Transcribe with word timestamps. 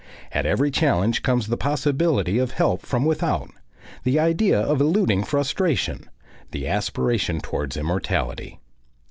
At 0.31 0.47
every 0.47 0.71
challenge 0.71 1.21
comes 1.21 1.45
the 1.45 1.57
possibility 1.57 2.39
of 2.39 2.53
help 2.53 2.81
from 2.81 3.05
without, 3.05 3.51
the 4.03 4.19
idea 4.19 4.59
of 4.59 4.81
eluding 4.81 5.23
frustration, 5.23 6.09
the 6.49 6.67
aspiration 6.67 7.39
towards 7.39 7.77
immortality. 7.77 8.59